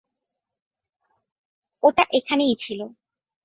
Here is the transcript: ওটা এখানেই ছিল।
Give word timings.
ওটা 1.83 2.03
এখানেই 2.11 2.55
ছিল। 2.59 2.79